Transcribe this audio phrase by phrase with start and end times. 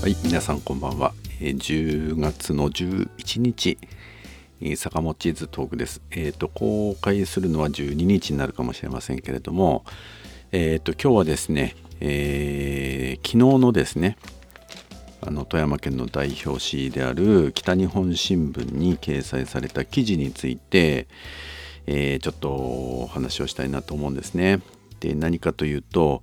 [0.00, 1.12] はい、皆さんこんばんは。
[1.40, 3.78] えー10月の11日、
[4.60, 6.00] えー坂本地図トークです。
[6.12, 9.84] えっ、と、公開するのは12日になるかもしれませんけれども、
[10.52, 14.16] えっ、と、今日はですね、えー昨日のですね、
[15.20, 21.08] あの富山県の代表紙である北日本新聞に掲載された記事について、
[21.88, 24.60] えーちょっとお話をしたいなと思うんですね。
[25.00, 26.22] で何かというと、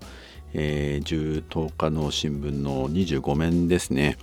[0.58, 4.18] えー10日の新聞の25面ですね。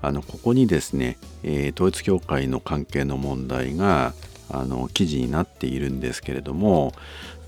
[0.00, 4.14] あのここにですね、えー統一教会の関係の問題が
[4.50, 6.92] あの記事になっているんですけれども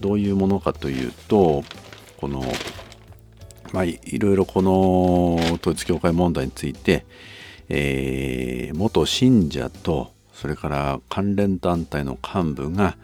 [0.00, 1.64] どういうものかというと
[2.18, 2.44] この
[3.72, 7.06] まあ、いいろいろこの統一教会問題について、
[7.68, 12.96] えー元信者とそれから関連団体の幹部が、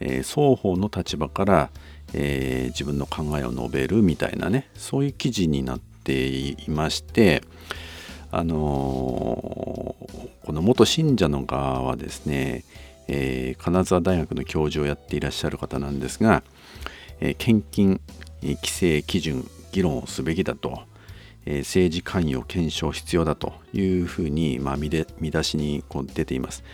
[0.00, 1.70] えー双方の立場から、
[2.14, 7.42] えー自分の考えを述べるみたいなねそういう記事になっていまして
[8.30, 12.64] あのーこの元信者の側はですね、
[13.06, 16.42] えー金沢大学の教授をやっていらっしゃる方なんですが、
[17.20, 18.00] えー献金
[18.42, 20.82] え規制基準議論をすべきだと、
[21.46, 26.64] えー政治関与検証必要だというふうに、まあ、見で見出しにこう出ています。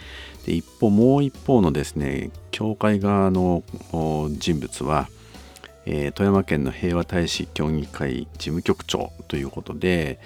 [0.46, 3.62] で一方もう一方のですね教会側の
[4.38, 5.08] 人物は、
[5.90, 10.20] えー富山県の平和大使協議会事務局長ということで、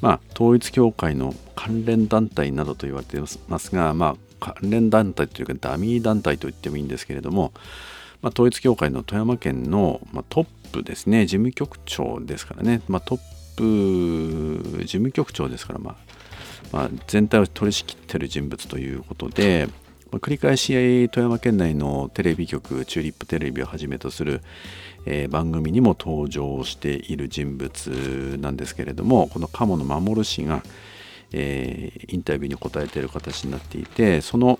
[0.00, 7.52] まあ、統一教会の関連団体などと言われていますが、まあ、関連団体というかダミー団体と言ってもいいんですけれども、
[8.22, 13.18] まあ、統一教会の富山県の、まあ、トップですね事務局長ですからね、まあ、トッ
[13.56, 15.96] プ事務局長ですから、まあ
[16.72, 19.68] まあ、全体を取り仕切ってる人物ということで、
[20.16, 24.40] 繰り返し富山県内のテレビ局チューリップテレビをはじめとする、
[25.04, 30.62] えー番組にも登場している人物なんですけれどもこの鴨野守氏が、
[31.32, 34.58] えーインタビューに答えている形になっていてその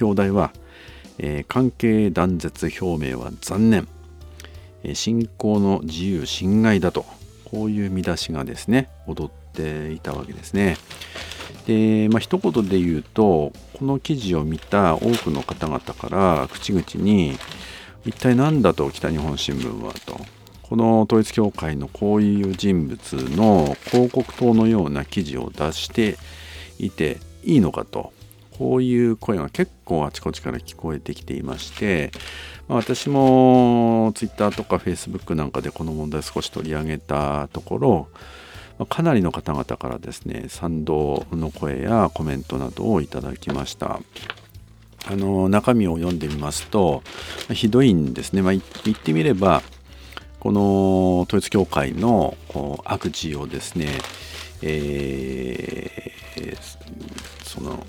[0.00, 0.52] 表題は、
[1.18, 3.88] えー関係断絶表明は残念
[4.82, 7.06] えー信仰の自由侵害だと
[7.44, 10.76] こういう見出しがですね踊ってていたわけですね。
[11.66, 17.38] で、まあ一言で言うとこの記事を見た多くの方々から口々に
[18.04, 20.18] 一体何だと北日本新聞はと
[20.62, 26.18] この統一教会のこういう人物の広告塔のような記事を出して
[26.78, 28.12] いていいのかと
[28.58, 32.10] こういう声が結構あちこちから聞こえてきていまして、
[32.66, 38.08] 私も Twitter とか Facebook なんかでこの問題少し取り上げたところ
[38.86, 44.00] かなりの方々からですね賛同の声やコメントなどをいただきました。
[45.06, 47.02] あの中身を読んでみますと
[47.48, 49.62] まあひどいんですね、まあ、言ってみれば
[50.38, 53.86] この統一教会のこう悪事をですね、
[54.60, 56.08] えー
[57.58, 57.84] その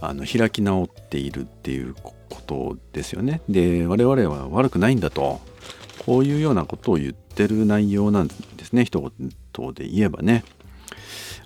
[0.00, 2.14] あの開き直っているっていうこ
[2.46, 3.40] とですよね。
[3.48, 5.40] で我々は悪くないんだと
[6.04, 8.34] こういうようなことを言ってる内容なんで
[8.64, 10.44] すね一言で言えばね。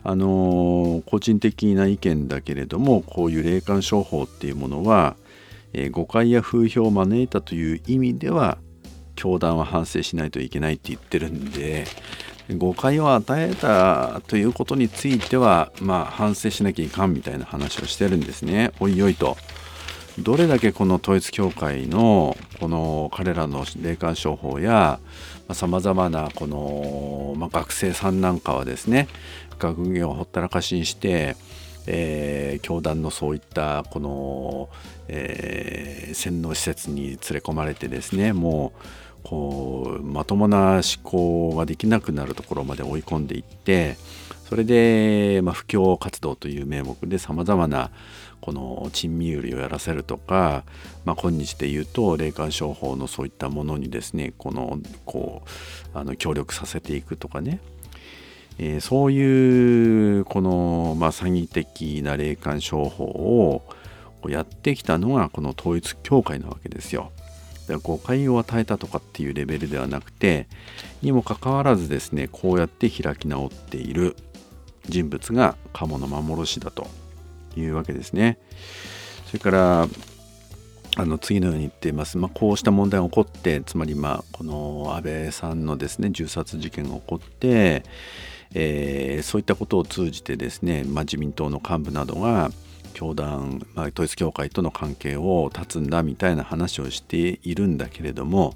[0.05, 5.17] あの個人的な意見だけれどもこういう霊感商法っていうものは、
[5.73, 8.59] えー誤解や風評を招いたという意味では
[9.17, 11.85] 教団は反省しないといけないって言ってるんで
[12.57, 19.37] 誤解を与えたということについてはまあ反省しなきゃいかんみたいな話をしてるんですねおいおいと。
[20.19, 25.01] どれだけこの統一教会のこの彼らの霊感商法や
[25.53, 29.09] さまざ、まなこの、まあ、学生さんなんかはですね
[29.59, 31.37] 学芸をほったらかしにして、
[31.87, 34.69] えー教団のそういったこの、
[35.09, 38.83] えー洗脳施設に連れ込まれてですねもう
[39.29, 43.99] こうまともな思考ができなくなるところまで追い込んでいって
[44.49, 47.91] それで、まあ、布教活動という名目でさまざまな
[48.41, 50.65] この珍味売りをやらせるとか、
[51.05, 55.43] まあ、今日で言うと霊感商法のそういったものにですねこのこ
[55.95, 57.61] うあの協力させていくとかね、
[58.57, 63.63] えーそういうこの、まあ、詐欺的な霊感商法を
[64.27, 67.13] やってきたのがこの統一教会なわけですよ。
[67.77, 70.49] 誤解を与えたとかっていうレベルではなくて
[71.03, 74.17] にもかかわらずですねこうやって開き直っている
[74.89, 76.87] 人物が鴨の幻だと
[77.57, 78.39] いうわけですね。
[79.27, 79.89] それから
[80.97, 87.85] あの次のように言っています、まあ、こうした問題が起こってつまりまあこの安倍さんのですね銃殺事件が起こって、
[88.55, 92.51] えーそういったことを通じてですね、まあ、自民党の幹部などが
[92.99, 98.55] 教団、まあ、統一教会との関係を断つんだみたいな話をしているんだけれども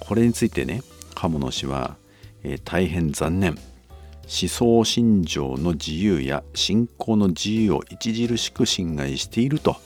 [0.00, 0.82] これについてね
[1.14, 1.96] 鴨野氏は、
[2.42, 9.76] えー大変残念思想信条の自由や信仰の自由を著しく侵害していると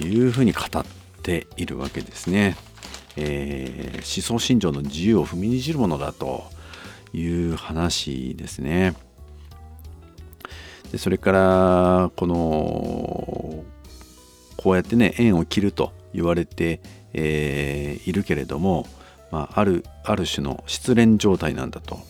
[0.00, 0.84] いうふうに語っ
[1.22, 2.56] ているわけですね。
[3.16, 6.44] えー、思想信条の自由を踏みにじるものだと
[7.12, 8.94] いう話ですね。
[10.92, 13.64] でそれからこの
[14.56, 16.80] こうやってね縁を切ると言われて、
[17.12, 18.86] えー、いるけれども、
[19.30, 22.00] まあ、あるある種の失恋状態なんだと、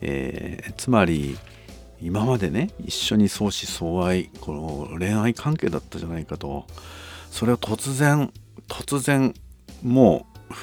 [0.00, 1.38] えー、つまり
[2.00, 4.52] 今までね一緒に相思相愛こ
[4.90, 6.66] の恋愛関係だったじゃないかと。
[7.32, 8.30] それを突然
[8.68, 9.34] 突然
[9.82, 10.54] もう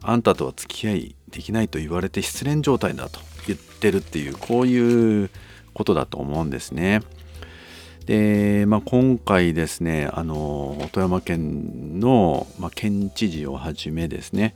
[0.00, 5.30] あんたとは付き合いできないと言われて失恋状態だと言ってるっていうこういう
[5.78, 7.02] ことだと思うんですね。
[8.06, 14.54] で、まあ、今回ですねあの富山県の、まあ、県知事をはじめですね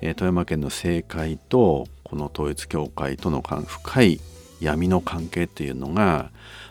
[0.00, 4.20] 富山県の政界とこの統一教会との深い
[4.60, 6.30] 闇の関係っていうのが、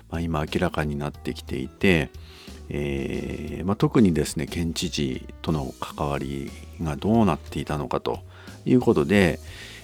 [0.10, 2.12] まあ、今明らかになってきていて、
[2.70, 6.50] えーまあ、特にですね県知事との関わり
[6.82, 8.20] がどうなっていたのかと
[8.64, 9.40] いうことで、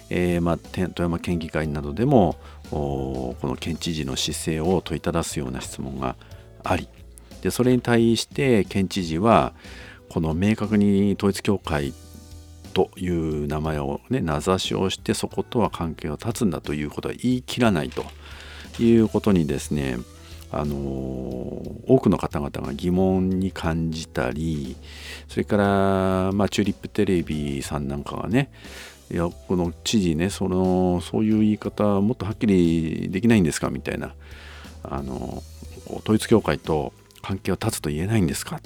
[0.08, 2.36] えーまあ、富山県議会などでも
[2.70, 6.16] この県知事の姿勢を問いただすような質問が
[6.64, 6.88] あり。
[7.42, 9.54] でそれに対して県知事は
[10.08, 11.94] この明確に統一教会
[12.74, 18.04] という名前をね名指しをしてそことは関係を断つんだということは言い切らないと。
[18.82, 19.98] いうことにですね
[20.50, 24.76] あの多くの方々が疑問に感じたり
[25.28, 28.50] それから、まあ、チューリップテレビさんなんかがね
[29.10, 34.14] いやこの知事ねそのそういう言い方もっとはっきりできないんですかみたいな
[34.82, 35.42] あの
[35.86, 38.60] 統一教会と関係を断つと言えないんですか？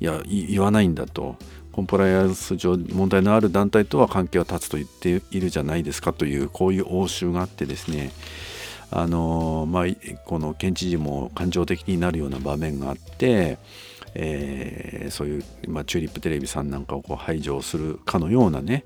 [0.00, 1.36] いや言わないんだと。
[1.72, 6.12] コンプライアンス上問題のある団体とは関係を断つと言っているじゃないですか？
[6.12, 8.12] というこういう応酬があってですね。
[8.92, 9.84] あのまあ、
[10.24, 13.58] この県知事も感情的になるような場面があって、
[14.14, 18.84] えー、そういう、まあ、チューリップテレビさんなんかをこう排除するかのようなね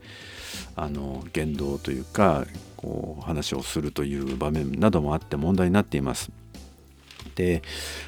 [0.77, 2.47] あの言動というか
[2.77, 6.31] こう話をするという場面などもあって問題になっています。
[7.35, 7.63] で、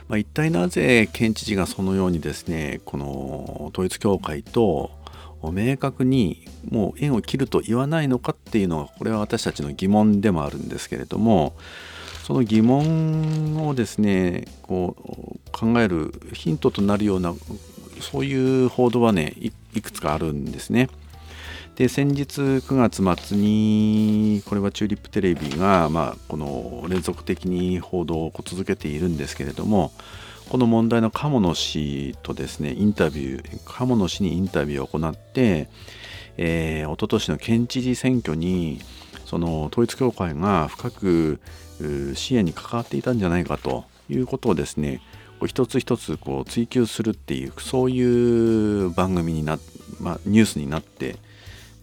[0.08, 4.90] まあ、一体なぜ県知事がそのようにですねこの統一教会と
[5.42, 11.54] 明確にもう縁を切ると言わないのかっていうのはこれは私たちの疑問でもあるんですけれども
[12.30, 17.34] その疑問をですねこう考えるヒントとなるような
[18.00, 19.34] そういう報道はね
[19.74, 20.88] いくつかあるんですね。
[21.74, 29.90] で先日9月末にこれはチューリップテレビが、まあ、この連続的に報道を続けているんですけれども
[30.50, 35.68] この問題の鴨野氏とですねインタビュー鴨野氏にインタビューを行って、
[36.36, 38.80] えー、一昨年の県知事選挙に
[39.30, 41.40] その統一教会が深く
[42.14, 45.00] 支援に関わっていたんじゃないかということをですね
[45.46, 49.58] 一つ一つこう追求するっていうそういう番組にな、
[50.00, 51.16] まあ、ニュースになって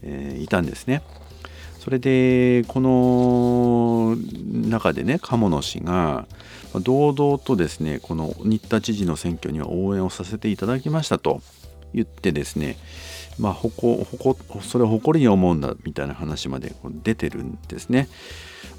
[0.04, 1.02] えー、いたんですね。
[1.80, 4.18] それでこの
[4.70, 6.28] 中でね鴨野氏が
[6.82, 11.42] 堂々とですねこの新田知事の選挙には応援をさせていただきましたと
[11.94, 12.76] 言ってですね
[13.40, 18.08] まあほこほこそれを誇りに思うんだみたいな話まで出てるんですね。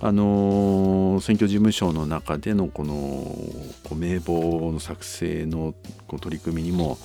[0.00, 2.95] あの選挙事務所の中でのこの
[3.88, 5.75] こ名簿の作成の
[6.07, 6.99] こう取り組みにも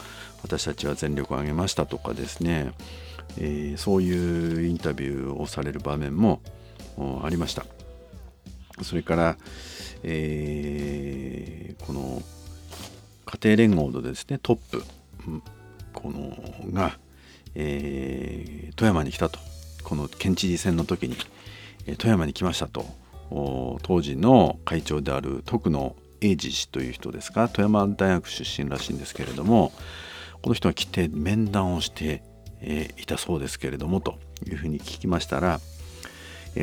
[0.43, 2.71] 私たちは全力を挙げましたとかですね
[3.37, 6.41] えー、そういうインタビューをされる場面も
[7.23, 7.65] ありました
[8.81, 9.37] それから、
[10.03, 12.21] えー、この
[13.25, 14.83] 家庭連合のですねトップ
[15.93, 16.35] この
[16.73, 16.97] が、
[17.55, 19.39] えー、富山に来たと。
[19.83, 21.15] この県知事選の時に、
[21.85, 22.85] え富山に来ましたと。
[23.81, 29.71] 当時の会長である徳野英二氏という人ですが富山大学出身らしいんですけれども
[30.43, 32.21] この人が来て面談をして
[32.63, 34.17] えいたそうですけれどもと
[34.47, 35.59] いうふうに聞きましたら、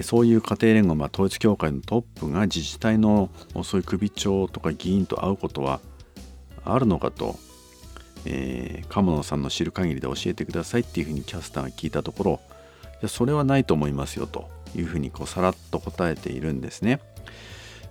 [0.02, 3.30] そういう家庭連合、まあ、統一教会のトップが自治体の
[3.62, 5.80] そういう首長とか議員と会うことは
[6.64, 7.38] あるのかと、
[8.26, 12.40] えー、鴨野さんの知る限りで教えてくださいっていうふうにキャスターが聞いたところ
[12.94, 17.00] いやそれはないと思いますよというふうにこうさらっと答えているんですね。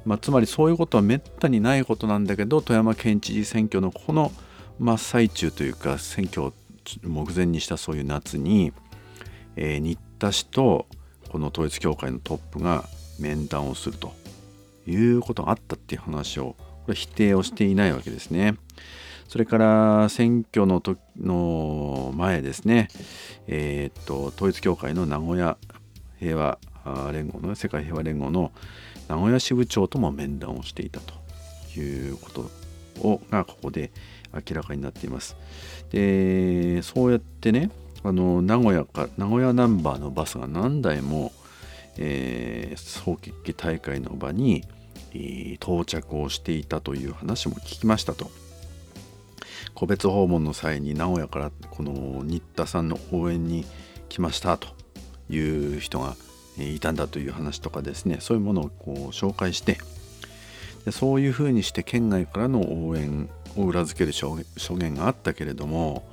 [0.05, 4.31] まあ、つまりそういうことはめったにないことなんだけど富山県知事選挙のこの
[4.79, 6.53] 真っ最中というか選挙を
[7.03, 8.71] 目前にしたそういう夏に、
[9.57, 10.88] えー、新田氏と
[11.29, 12.86] この統一教会のトップが
[13.19, 14.13] 面談をすると
[14.88, 16.55] いうことがあったっていう話を
[16.86, 18.55] これ否定をしていないわけですね。
[19.29, 22.88] それから選挙の時の前ですね、
[23.45, 25.55] えー、っと統一教会の名古屋
[26.19, 26.57] 平和
[27.13, 28.51] 連合の世界平和連合の
[29.07, 31.13] 名古屋支部長とも面談をしていたと
[31.79, 32.50] いうこと
[33.07, 33.91] をがここで
[34.33, 35.38] 明らかになっています。
[35.91, 37.69] でそうやってね
[38.03, 41.31] あの名古屋か名古屋ナンバーのバスが何台も、
[41.98, 44.63] えー、総決起大会の場に、
[45.13, 48.49] えー、到着をしていたという話も聞きましたと。
[49.79, 53.65] 個別訪問の際に名古屋からこの新田さんの応援に
[54.09, 54.67] 来ましたと
[55.29, 55.39] い
[55.77, 56.17] う人が
[56.57, 58.17] いたんだという話とかですね。
[58.19, 59.77] そういうものをこう紹介して
[60.83, 64.36] でそういうふうにして県外からの応援を裏付ける証
[64.75, 66.05] 言があったけれども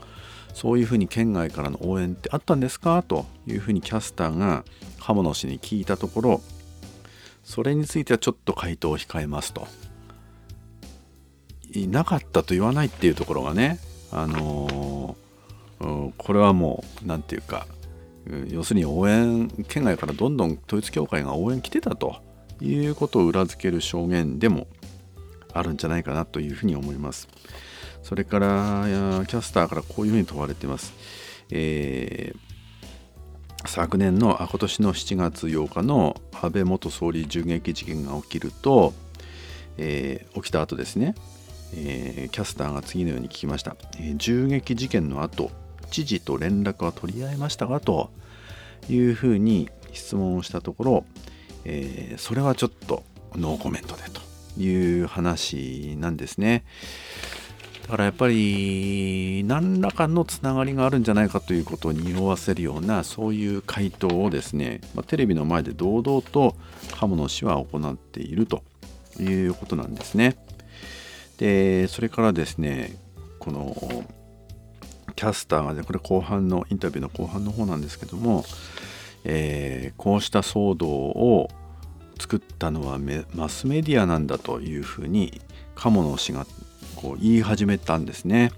[0.55, 4.65] そういうふうに県外からの応援ってあったんですかというふうにキャスターが
[5.01, 6.41] 鴨野氏に聞いたところ
[7.43, 9.67] それについてはちょっと回答を控えますと。
[11.87, 13.79] なかったと言わないっていうところがね
[14.11, 17.67] あのー、これはもう何て言うか
[18.49, 22.17] 要するに応援県外からどんどん統一教会が応援来てたと
[22.61, 24.67] いうことを裏付ける証言でも
[25.53, 27.29] あるんじゃないかなというふうに思います。
[28.03, 28.85] それから
[29.27, 30.93] キャスターからこういうふうに問われています。
[31.51, 38.93] えー、昨年のあ今年の7月8日の安倍元総理銃撃事件が起きると、
[39.77, 41.15] えー、起きた後ですね、
[41.75, 45.51] えー、キャスターが次のように聞きました、え銃撃事件の後
[45.91, 48.11] 知事と連絡は取り合いましたがと
[48.89, 51.05] いうふうに質問をしたところ、
[51.65, 53.03] えー、それはちょっと
[53.35, 54.21] ノーコメントでと
[54.61, 56.65] いう話なんですね。
[57.83, 66.57] だからやっぱり何らかのつながりがあるんじゃないかということを匂わせるようなそういう回答をですね、まあ、テレビの前で堂々と
[66.99, 68.65] 鴨野氏は行っていると
[69.21, 70.37] いうことなんですね。
[71.39, 72.97] でそれからですね
[73.39, 74.05] この
[75.15, 78.45] キャスターがねこれ後半のインタビューの後半の方なんですけども、
[79.25, 81.49] えー、こうした騒動を
[82.19, 82.99] 作ったのは
[83.35, 85.41] マスメディアなんだというふうに
[85.75, 86.47] 鴨野氏が
[86.97, 88.53] こう言い始めたんですね。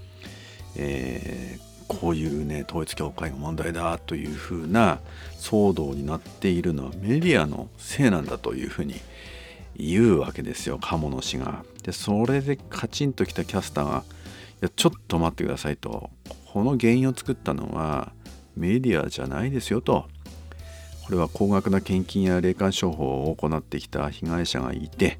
[0.75, 4.99] えー、こういうね統一教会が問題だというふうな
[5.37, 8.95] 騒動になっているのはメディアのせいなんだというふうに
[9.75, 11.63] 言うわけですよ鴨野氏が。
[11.89, 14.03] でそれでカチンときたキャスターが
[14.61, 16.11] 「いやちょっと待ってください」と。
[16.53, 18.11] この原因を作ったのは
[18.55, 20.05] メディアじゃないですよと。
[21.05, 25.19] これは高額な献金や霊感商法を行ってきた被害者がいて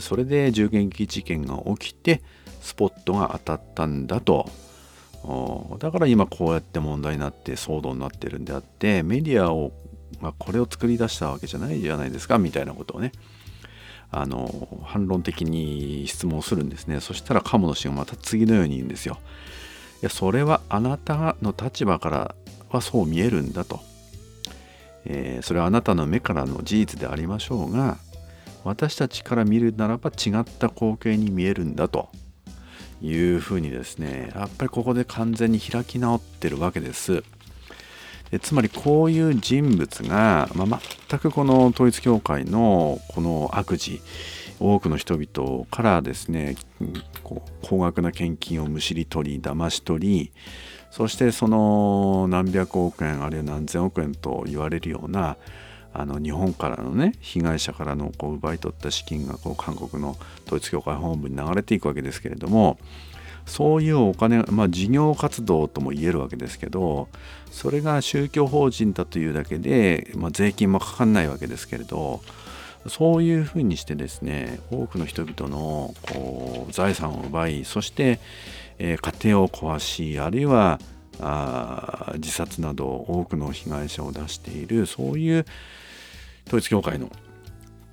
[0.00, 2.22] それで銃撃事件が起きて
[2.60, 4.50] スポットが当たったんだと。
[5.78, 9.70] だから今こうやって問題になって騒動になってるんであってメディアを、
[10.20, 13.12] まあ、これを作り出したわけじゃないじゃないですかみたいなことをね。
[14.12, 17.00] あの反論的に質問するんですね。
[17.00, 19.18] そしたら鴨野氏がまた次のように言うんですよ。
[20.02, 22.34] いやそれはあなたの立場から
[22.70, 23.80] はそう見えるんだと、
[25.04, 27.98] えー、それはあなたの目からの事実でありましょうが
[28.64, 32.08] 私たちから見るならば違った光景に見えるんだと。
[33.02, 37.24] いうふうにですねやっぱりここで完全に開き直ってるわけです。
[38.38, 44.00] つまりこういう人物が、まあ、全くこの統一教会のこの悪事
[44.60, 46.56] 多くの人々からですね
[47.24, 50.32] こう高額な献金をむしり取り騙し取り
[50.90, 55.36] そしてその何百億円あるいは何千億円と言われるような
[55.92, 62.78] あの日本からのね被害者からのこう奪い取った資金がこう韓国の統一教会本部に流れていくわけですけれども
[63.50, 67.08] そういうお金、まあ、事業活動とも言えるわけですけど
[67.50, 72.20] それが宗教法人だというだけで、まあ、税金もかかんないわけですけれど
[72.86, 78.20] そういうふうにしてですね多くの人々のこう財産を奪いそして、
[78.78, 80.78] えー、家庭を壊しあるいは
[81.18, 85.44] あ自殺など多くの被害者を出しているそういう
[86.46, 87.10] 統一教会の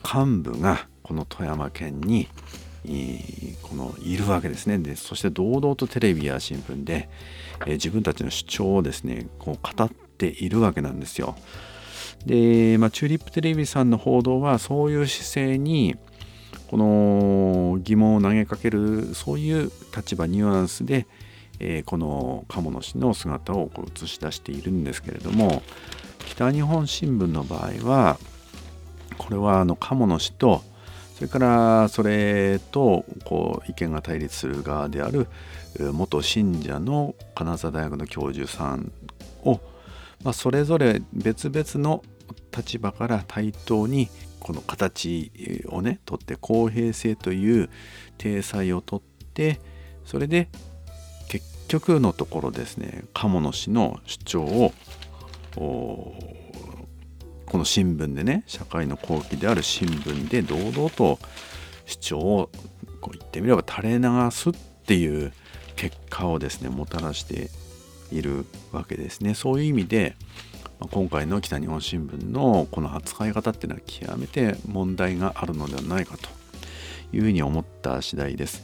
[0.04, 2.28] 幹部がこの富山県に
[3.62, 7.10] このいるわけですねでそして堂々とテレビや新聞で、
[7.66, 11.36] え、自分たちの主張をですねこう語っているわけなんですよ。
[12.26, 15.96] で、まあ、チューリップテレビさんの報道はそういう姿勢に
[16.68, 21.08] この疑問を投げかけるそういう立場ニュアンスで、
[21.60, 25.62] えー、この鴨野氏の姿をこう映し出しているんですけれども
[26.26, 28.18] 北日本新聞の場合は
[29.18, 30.62] これはあの鴨野氏と
[31.18, 35.28] それからそれとこう意見が対立する側である
[35.92, 38.92] 元信者の金沢大学の教授さん
[39.44, 39.60] を
[40.24, 42.04] まあ、それぞれ別々の
[42.56, 44.10] 立場から対等に
[44.40, 45.32] この形
[45.70, 47.70] をね取って公平性という
[48.18, 49.02] 体裁をとっ
[49.34, 49.60] て
[50.06, 50.50] それで
[51.28, 54.74] 結局のところですね鴨野氏の主張を
[57.48, 61.18] この新聞でね社会の後期である新聞で堂々と
[61.86, 62.50] 主張を
[63.02, 64.54] こう言ってみれば垂れ流すっ
[64.86, 65.32] ていう
[65.76, 67.50] 結果をですねもたらして
[68.12, 69.34] いるわけですね。
[69.34, 70.16] そういう意味で
[70.92, 76.30] 今回の北日本新聞のこの扱い方っていうのは極めて問題があるのではないかと
[77.16, 78.64] いうふうに思った次第です。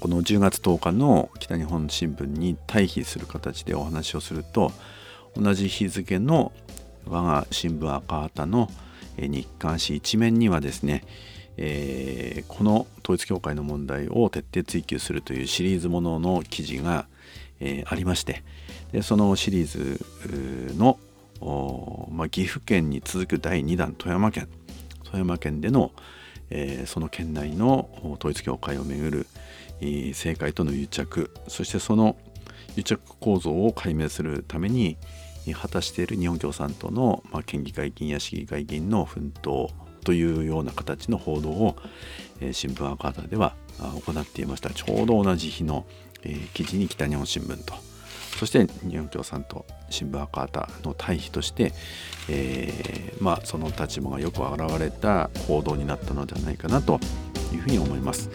[0.00, 4.72] この10月10日の北日本新聞に対比する形でお話をすると
[5.36, 6.52] 同じ日付の
[7.06, 8.70] 我が新聞赤旗の
[9.16, 11.04] 日刊紙一面にはですね、
[11.56, 17.06] えー、この統一教会の問題を徹底追及するというシリーズものの記事が、
[17.60, 18.42] えー、ありまして
[18.92, 20.98] でそのシリーズの、
[22.10, 24.48] まあ、岐阜県に続く第2弾富山県
[25.04, 25.92] 富山県での、
[26.50, 29.26] えー、その県内の統一教会をめぐる、
[29.80, 32.16] えー、政界との癒着そしてその
[32.76, 34.96] 癒着構造を解明するために
[35.54, 39.70] 果たしている日本共産党の、まあ、県議会議員や市議会議員の奮闘
[40.04, 41.76] というような形の報道を、
[42.40, 45.86] えー、新聞赤旗では行っていましたちょうど同じ日の、
[46.22, 47.74] えー、記事に北日本新聞と
[48.38, 51.72] そして日本共産党新聞赤旗の対比として、
[52.28, 56.98] えー、まあ、その立場がよく表れた報道になったのではないかなと
[57.52, 58.30] いうふうに思います。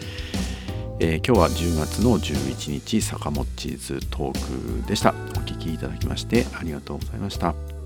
[1.00, 5.14] え、今日は10月の11日坂本チーズトークでした。
[5.36, 7.77] お聴きいただきましてありがとうございました。